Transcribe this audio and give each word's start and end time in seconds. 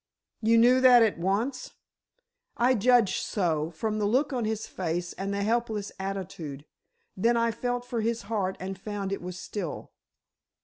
"You 0.41 0.57
knew 0.57 0.81
that 0.81 1.03
at 1.03 1.19
once?" 1.19 1.75
"I 2.57 2.73
judged 2.73 3.21
so, 3.23 3.69
from 3.69 3.99
the 3.99 4.07
look 4.07 4.33
on 4.33 4.45
his 4.45 4.65
face 4.65 5.13
and 5.13 5.31
the 5.31 5.43
helpless 5.43 5.91
attitude. 5.99 6.65
Then 7.15 7.37
I 7.37 7.51
felt 7.51 7.85
for 7.85 8.01
his 8.01 8.23
heart 8.23 8.57
and 8.59 8.79
found 8.79 9.11
it 9.11 9.21
was 9.21 9.37
still." 9.37 9.91